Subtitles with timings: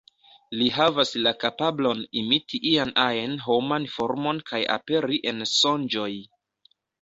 [0.59, 6.11] Li havas la kapablon imiti ian-ajn homan formon kaj aperi en sonĝoj.